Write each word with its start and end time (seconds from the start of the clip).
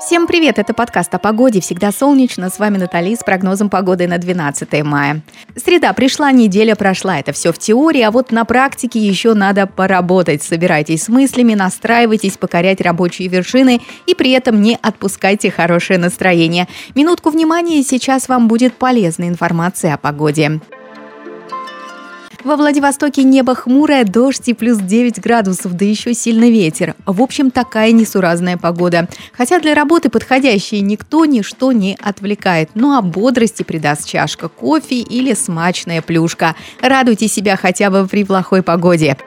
Всем 0.00 0.28
привет! 0.28 0.60
Это 0.60 0.74
подкаст 0.74 1.12
о 1.16 1.18
погоде. 1.18 1.60
Всегда 1.60 1.90
солнечно. 1.90 2.50
С 2.50 2.60
вами 2.60 2.78
Натали 2.78 3.16
с 3.16 3.24
прогнозом 3.24 3.68
погоды 3.68 4.06
на 4.06 4.18
12 4.18 4.84
мая. 4.84 5.22
Среда 5.56 5.92
пришла, 5.92 6.30
неделя 6.30 6.76
прошла. 6.76 7.18
Это 7.18 7.32
все 7.32 7.52
в 7.52 7.58
теории, 7.58 8.02
а 8.02 8.12
вот 8.12 8.30
на 8.30 8.44
практике 8.44 9.00
еще 9.00 9.34
надо 9.34 9.66
поработать. 9.66 10.44
Собирайтесь 10.44 11.02
с 11.02 11.08
мыслями, 11.08 11.54
настраивайтесь 11.54 12.36
покорять 12.36 12.80
рабочие 12.80 13.26
вершины 13.26 13.80
и 14.06 14.14
при 14.14 14.30
этом 14.30 14.62
не 14.62 14.78
отпускайте 14.80 15.50
хорошее 15.50 15.98
настроение. 15.98 16.68
Минутку 16.94 17.30
внимания, 17.30 17.82
сейчас 17.82 18.28
вам 18.28 18.46
будет 18.46 18.74
полезная 18.74 19.28
информация 19.28 19.94
о 19.94 19.98
погоде. 19.98 20.60
Во 22.48 22.56
Владивостоке 22.56 23.24
небо 23.24 23.54
хмурое, 23.54 24.04
дождь 24.04 24.48
и 24.48 24.54
плюс 24.54 24.78
9 24.78 25.20
градусов, 25.20 25.74
да 25.74 25.84
еще 25.84 26.14
сильный 26.14 26.50
ветер. 26.50 26.94
В 27.04 27.20
общем, 27.20 27.50
такая 27.50 27.92
несуразная 27.92 28.56
погода. 28.56 29.06
Хотя 29.36 29.60
для 29.60 29.74
работы 29.74 30.08
подходящей 30.08 30.80
никто 30.80 31.26
ничто 31.26 31.72
не 31.72 31.98
отвлекает. 32.02 32.70
Ну 32.72 32.96
а 32.96 33.02
бодрости 33.02 33.64
придаст 33.64 34.08
чашка 34.08 34.48
кофе 34.48 35.00
или 35.00 35.34
смачная 35.34 36.00
плюшка. 36.00 36.56
Радуйте 36.80 37.28
себя 37.28 37.54
хотя 37.56 37.90
бы 37.90 38.08
при 38.08 38.24
плохой 38.24 38.62
погоде. 38.62 39.18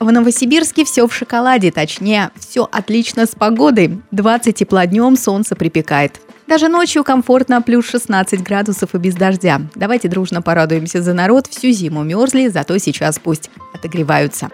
В 0.00 0.10
Новосибирске 0.10 0.84
все 0.84 1.06
в 1.06 1.14
шоколаде, 1.14 1.70
точнее, 1.70 2.32
все 2.36 2.68
отлично 2.72 3.26
с 3.26 3.36
погодой. 3.36 4.00
20 4.10 4.56
тепла 4.56 4.86
днем, 4.86 5.16
солнце 5.16 5.54
припекает. 5.54 6.20
Даже 6.50 6.66
ночью 6.66 7.04
комфортно, 7.04 7.62
плюс 7.62 7.88
16 7.88 8.42
градусов 8.42 8.96
и 8.96 8.98
без 8.98 9.14
дождя. 9.14 9.60
Давайте 9.76 10.08
дружно 10.08 10.42
порадуемся 10.42 11.00
за 11.00 11.14
народ. 11.14 11.46
Всю 11.46 11.70
зиму 11.70 12.02
мерзли, 12.02 12.48
зато 12.48 12.76
сейчас 12.78 13.20
пусть 13.20 13.52
отогреваются. 13.72 14.50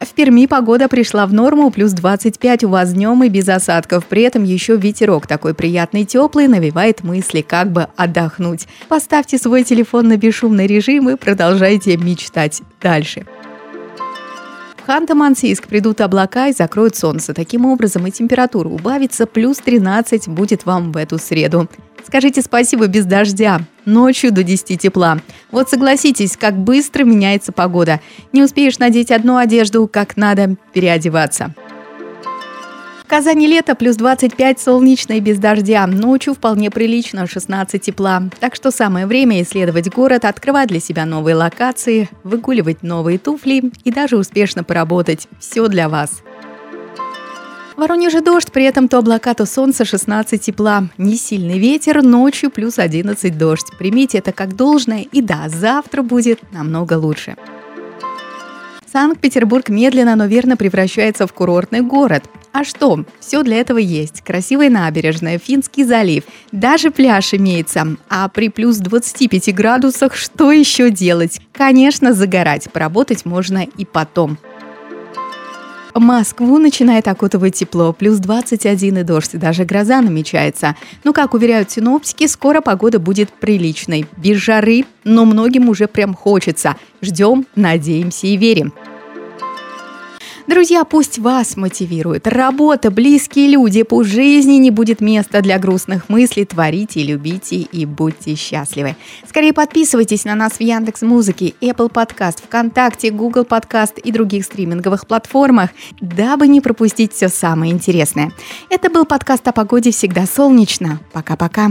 В 0.00 0.08
Перми 0.14 0.46
погода 0.46 0.88
пришла 0.88 1.26
в 1.26 1.34
норму, 1.34 1.70
плюс 1.70 1.92
25 1.92 2.64
у 2.64 2.70
вас 2.70 2.94
днем 2.94 3.22
и 3.22 3.28
без 3.28 3.50
осадков. 3.50 4.06
При 4.06 4.22
этом 4.22 4.44
еще 4.44 4.76
ветерок 4.76 5.26
такой 5.26 5.52
приятный, 5.52 6.06
теплый, 6.06 6.48
навевает 6.48 7.04
мысли, 7.04 7.42
как 7.42 7.70
бы 7.70 7.88
отдохнуть. 7.96 8.66
Поставьте 8.88 9.36
свой 9.36 9.62
телефон 9.62 10.08
на 10.08 10.16
бесшумный 10.16 10.66
режим 10.66 11.10
и 11.10 11.16
продолжайте 11.16 11.98
мечтать 11.98 12.62
дальше. 12.80 13.26
Ханты-Мансийск 14.86 15.68
придут 15.68 16.00
облака 16.00 16.48
и 16.48 16.52
закроют 16.52 16.96
солнце. 16.96 17.34
Таким 17.34 17.66
образом 17.66 18.06
и 18.06 18.10
температура 18.10 18.68
убавится, 18.68 19.26
плюс 19.26 19.58
13 19.58 20.28
будет 20.28 20.66
вам 20.66 20.92
в 20.92 20.96
эту 20.96 21.18
среду. 21.18 21.68
Скажите 22.06 22.42
спасибо 22.42 22.86
без 22.86 23.04
дождя. 23.04 23.60
Ночью 23.84 24.32
до 24.32 24.42
10 24.42 24.80
тепла. 24.80 25.18
Вот 25.50 25.68
согласитесь, 25.68 26.36
как 26.36 26.56
быстро 26.56 27.04
меняется 27.04 27.52
погода. 27.52 28.00
Не 28.32 28.42
успеешь 28.42 28.78
надеть 28.78 29.10
одну 29.10 29.36
одежду, 29.36 29.88
как 29.90 30.16
надо 30.16 30.56
переодеваться. 30.72 31.54
Казани 33.10 33.48
лето, 33.48 33.74
плюс 33.74 33.96
25 33.96 34.60
солнечно 34.60 35.14
и 35.14 35.20
без 35.20 35.38
дождя. 35.38 35.84
Ночью 35.88 36.32
вполне 36.32 36.70
прилично, 36.70 37.26
16 37.26 37.82
тепла. 37.82 38.22
Так 38.38 38.54
что 38.54 38.70
самое 38.70 39.04
время 39.04 39.42
исследовать 39.42 39.92
город, 39.92 40.24
открывать 40.24 40.68
для 40.68 40.78
себя 40.78 41.04
новые 41.06 41.34
локации, 41.34 42.08
выгуливать 42.22 42.84
новые 42.84 43.18
туфли 43.18 43.72
и 43.82 43.90
даже 43.90 44.16
успешно 44.16 44.62
поработать. 44.62 45.26
Все 45.40 45.66
для 45.66 45.88
вас. 45.88 46.22
В 47.74 47.80
Воронеже 47.80 48.20
дождь, 48.20 48.52
при 48.52 48.62
этом 48.62 48.86
то 48.86 48.98
облака, 48.98 49.34
то 49.34 49.44
солнце, 49.44 49.84
16 49.84 50.40
тепла. 50.40 50.84
Не 50.96 51.16
сильный 51.16 51.58
ветер, 51.58 52.04
ночью 52.04 52.48
плюс 52.48 52.78
11 52.78 53.36
дождь. 53.36 53.66
Примите 53.76 54.18
это 54.18 54.30
как 54.30 54.54
должное, 54.54 55.02
и 55.10 55.20
да, 55.20 55.48
завтра 55.48 56.02
будет 56.02 56.38
намного 56.52 56.94
лучше. 56.94 57.34
Санкт-Петербург 58.92 59.68
медленно, 59.68 60.14
но 60.14 60.26
верно 60.26 60.56
превращается 60.56 61.26
в 61.26 61.32
курортный 61.32 61.80
город. 61.80 62.24
А 62.52 62.64
что? 62.64 63.04
Все 63.20 63.42
для 63.42 63.58
этого 63.58 63.78
есть. 63.78 64.22
Красивая 64.22 64.70
набережная, 64.70 65.38
Финский 65.38 65.84
залив, 65.84 66.24
даже 66.52 66.90
пляж 66.90 67.32
имеется. 67.34 67.96
А 68.08 68.28
при 68.28 68.48
плюс 68.48 68.78
25 68.78 69.54
градусах 69.54 70.16
что 70.16 70.50
еще 70.50 70.90
делать? 70.90 71.40
Конечно, 71.52 72.12
загорать. 72.12 72.70
Поработать 72.72 73.24
можно 73.24 73.64
и 73.76 73.84
потом. 73.84 74.38
Москву 75.94 76.58
начинает 76.58 77.08
окутывать 77.08 77.56
тепло, 77.56 77.92
плюс 77.92 78.18
21 78.18 78.98
и 78.98 79.02
дождь, 79.02 79.38
даже 79.38 79.64
гроза 79.64 80.00
намечается. 80.00 80.76
Но, 81.04 81.12
как 81.12 81.34
уверяют 81.34 81.70
синоптики, 81.70 82.26
скоро 82.26 82.60
погода 82.60 82.98
будет 82.98 83.30
приличной. 83.30 84.06
Без 84.16 84.38
жары, 84.38 84.84
но 85.04 85.24
многим 85.24 85.68
уже 85.68 85.88
прям 85.88 86.14
хочется. 86.14 86.76
Ждем, 87.02 87.46
надеемся 87.54 88.28
и 88.28 88.36
верим. 88.36 88.72
Друзья, 90.50 90.82
пусть 90.84 91.20
вас 91.20 91.56
мотивирует. 91.56 92.26
Работа, 92.26 92.90
близкие 92.90 93.50
люди, 93.50 93.84
пусть 93.84 94.10
жизни 94.10 94.54
не 94.54 94.72
будет 94.72 95.00
места 95.00 95.42
для 95.42 95.60
грустных 95.60 96.08
мыслей. 96.08 96.44
Творите, 96.44 97.04
любите 97.04 97.58
и 97.58 97.86
будьте 97.86 98.34
счастливы. 98.34 98.96
Скорее 99.28 99.52
подписывайтесь 99.52 100.24
на 100.24 100.34
нас 100.34 100.54
в 100.54 100.60
Яндекс 100.60 101.02
Музыке, 101.02 101.54
Apple 101.60 101.88
Podcast, 101.88 102.42
ВКонтакте, 102.42 103.12
Google 103.12 103.44
Podcast 103.44 104.00
и 104.00 104.10
других 104.10 104.44
стриминговых 104.44 105.06
платформах, 105.06 105.70
дабы 106.00 106.48
не 106.48 106.60
пропустить 106.60 107.12
все 107.12 107.28
самое 107.28 107.70
интересное. 107.70 108.32
Это 108.70 108.90
был 108.90 109.04
подкаст 109.04 109.46
о 109.46 109.52
погоде 109.52 109.92
«Всегда 109.92 110.26
солнечно». 110.26 110.98
Пока-пока. 111.12 111.70